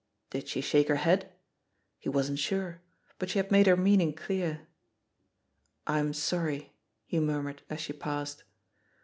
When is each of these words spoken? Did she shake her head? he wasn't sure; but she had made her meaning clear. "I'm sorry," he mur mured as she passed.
Did 0.31 0.47
she 0.47 0.61
shake 0.61 0.87
her 0.87 0.95
head? 0.95 1.31
he 1.99 2.09
wasn't 2.09 2.39
sure; 2.39 2.81
but 3.19 3.29
she 3.29 3.37
had 3.37 3.51
made 3.51 3.67
her 3.67 3.77
meaning 3.77 4.13
clear. 4.13 4.61
"I'm 5.85 6.11
sorry," 6.15 6.73
he 7.05 7.19
mur 7.19 7.43
mured 7.43 7.61
as 7.69 7.81
she 7.81 7.93
passed. 7.93 8.43